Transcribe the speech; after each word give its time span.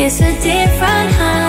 It's 0.00 0.20
a 0.20 0.32
different 0.40 1.10
high. 1.16 1.47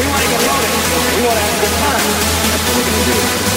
we 0.00 0.06
want 0.08 0.22
to 0.22 0.30
get 0.30 0.40
loaded. 0.40 0.72
We 1.16 1.26
want 1.26 1.36
to 1.36 1.44
have 1.44 1.56
a 1.56 1.60
good 1.60 1.76
time. 1.76 2.00
That's 2.48 2.64
what 2.64 2.76
we're 2.76 2.88
going 2.88 3.04
to 3.04 3.44
do. 3.44 3.49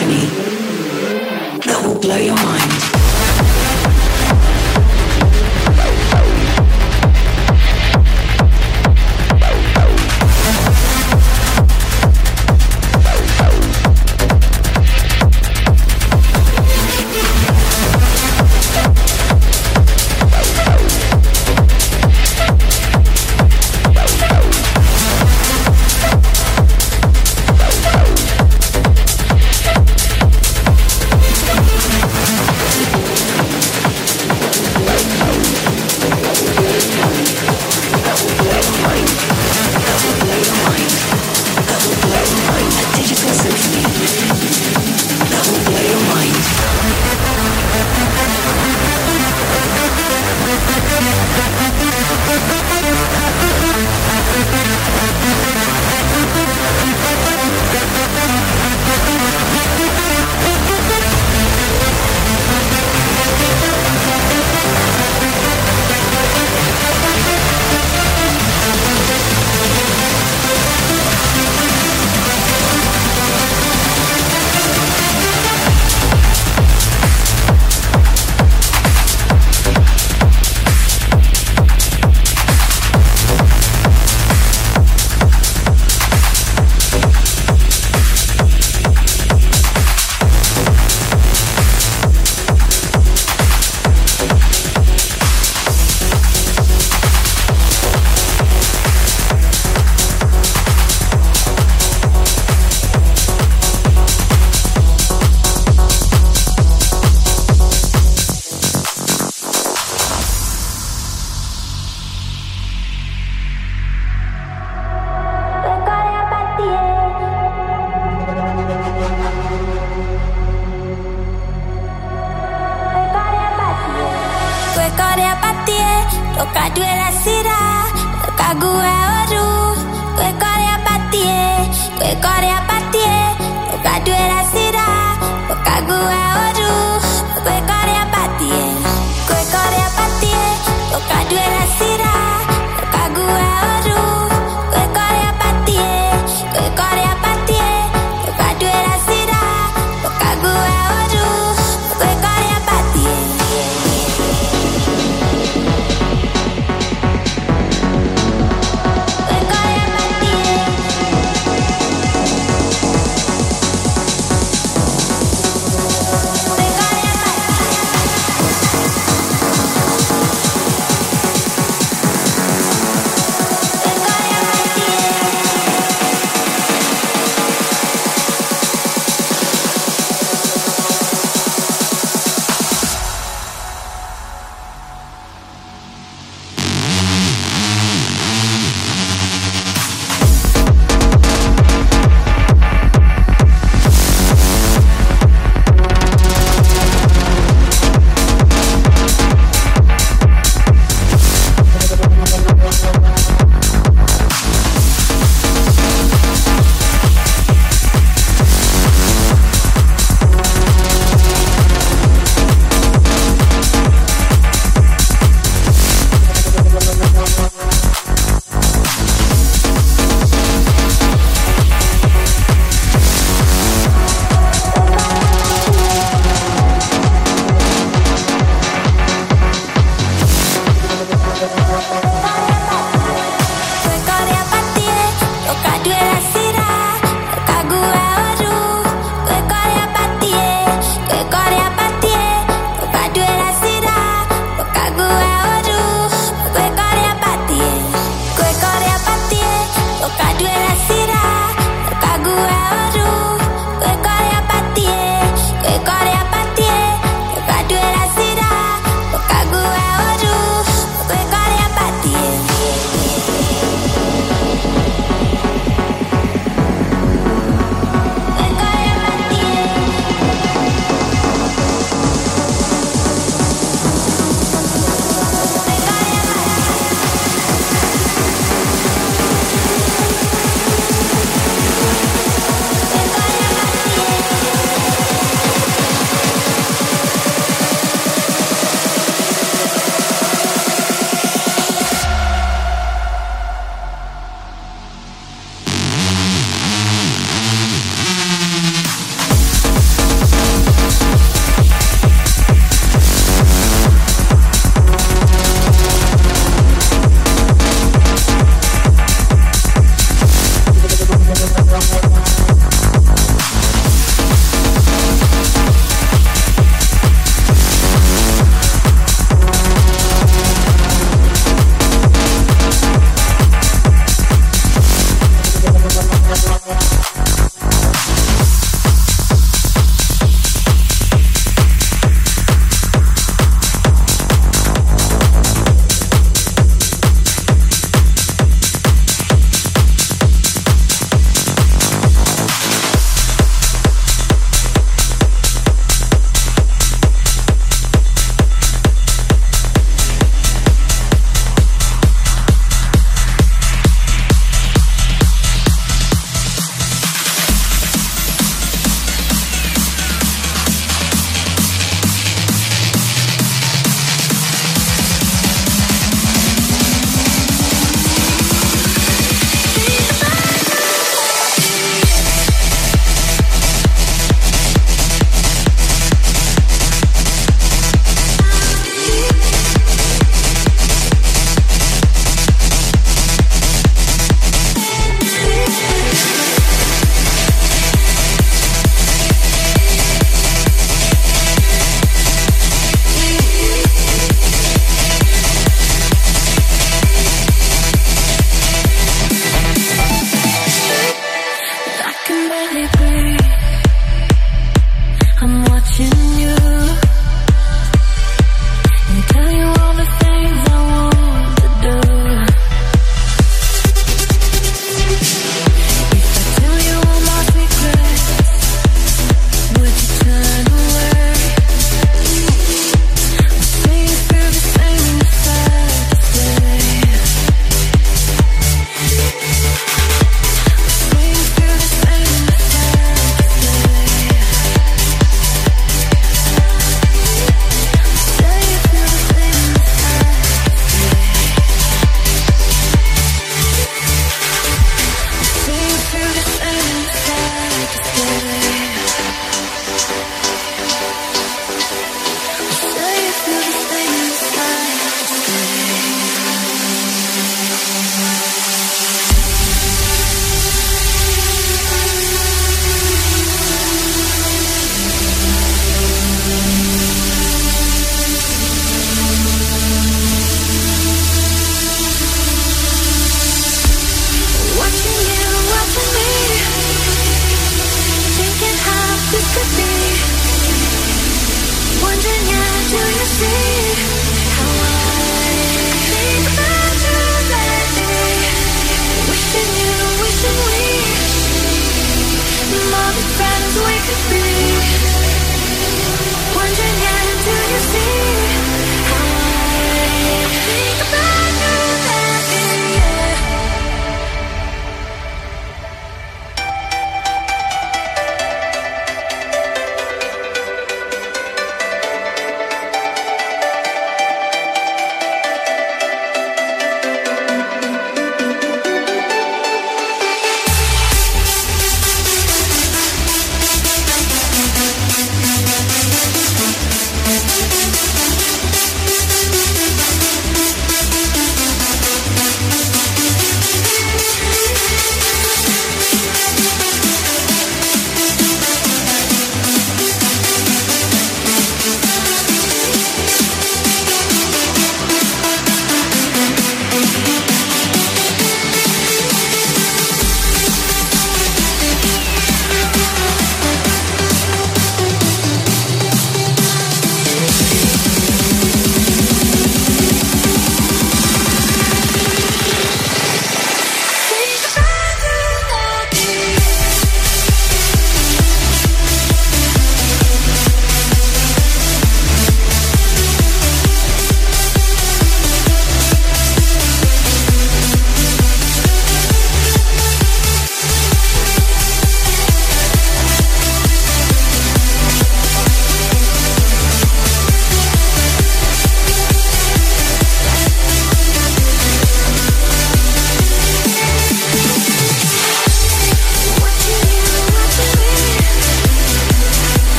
symphony. 0.00 0.49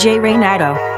DJ 0.00 0.18
Reynado. 0.18 0.89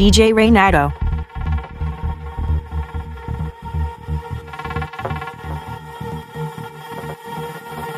DJ 0.00 0.32
Reynardo. 0.32 0.88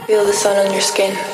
Feel 0.09 0.27
the 0.27 0.33
sun 0.33 0.67
on 0.67 0.73
your 0.73 0.81
skin. 0.81 1.32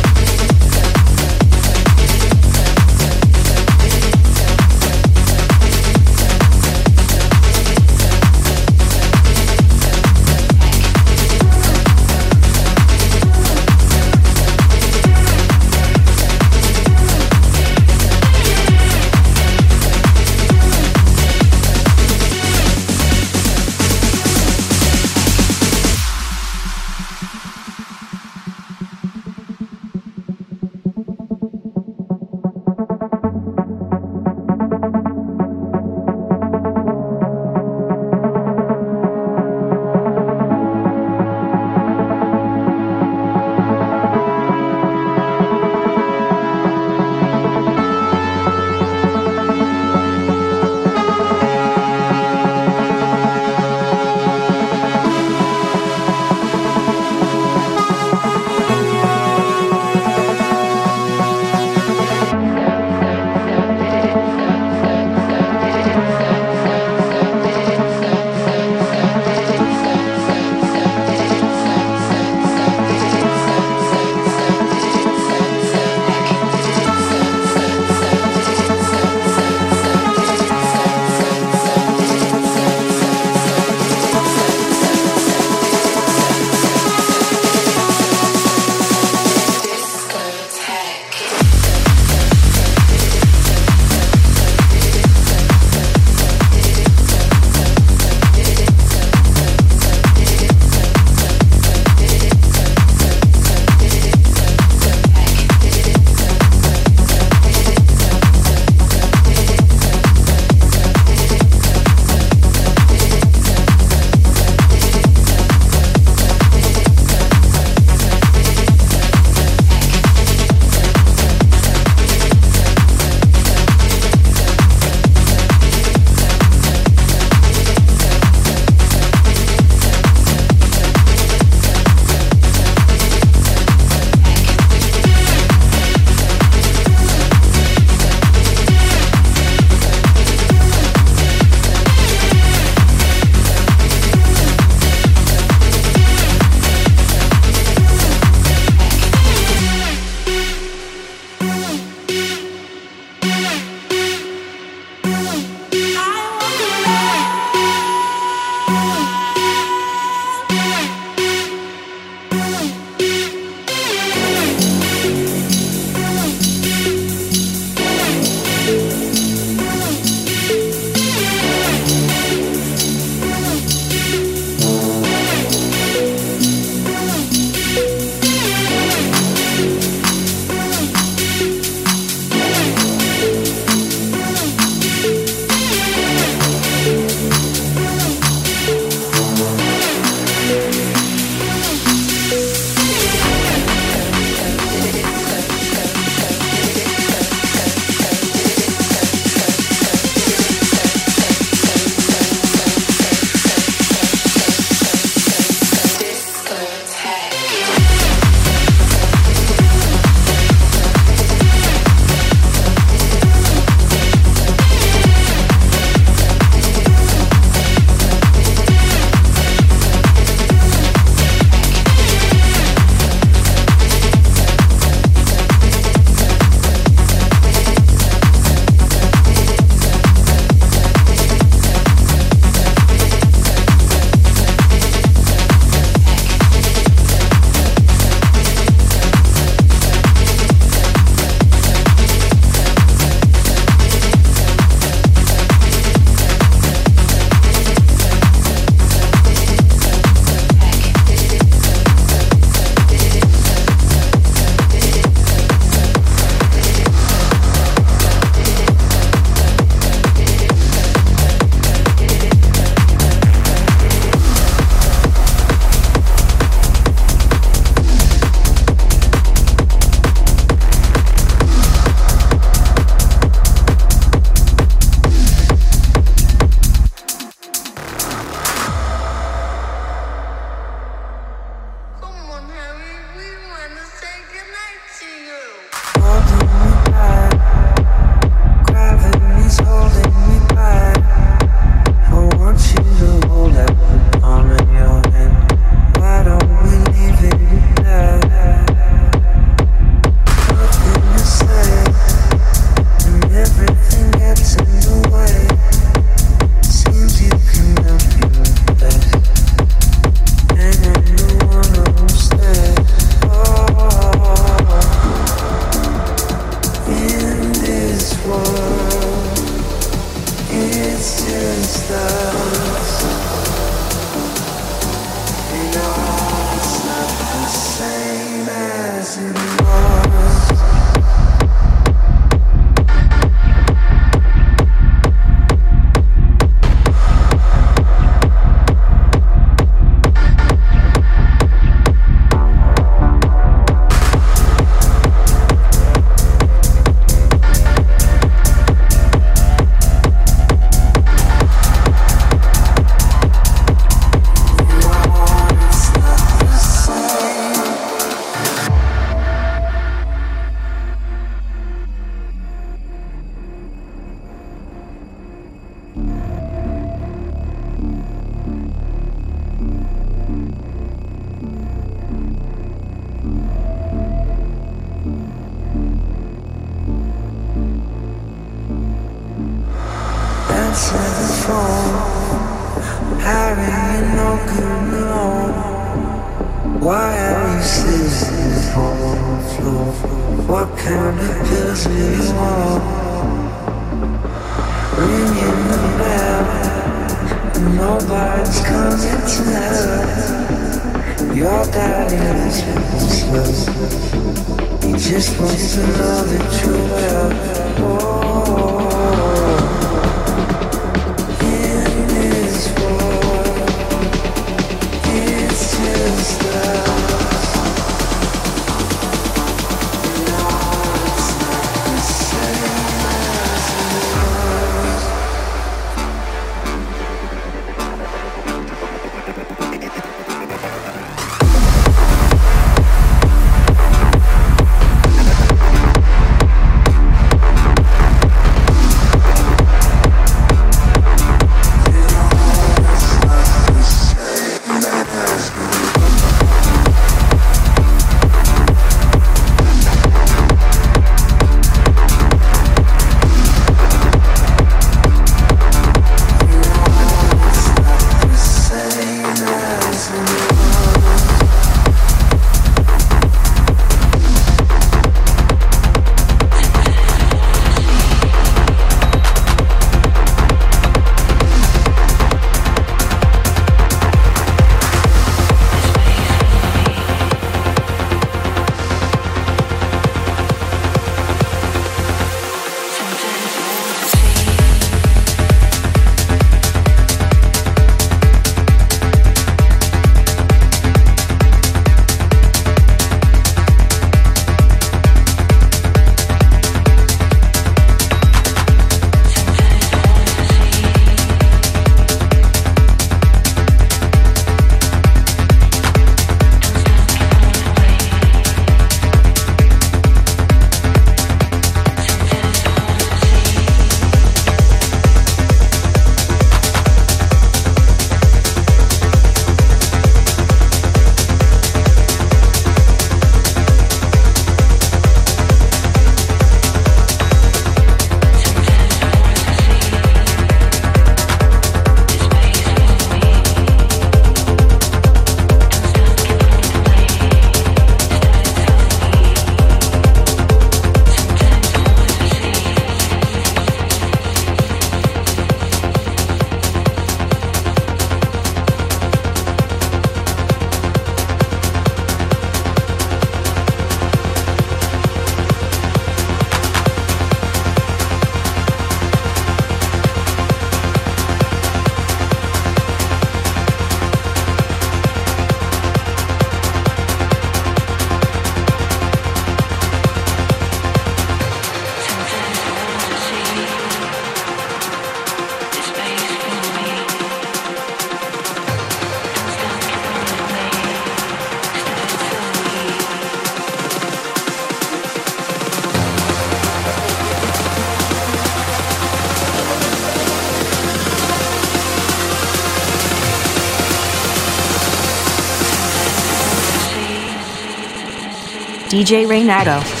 DJ 599.01 599.25
Reynado. 599.25 600.00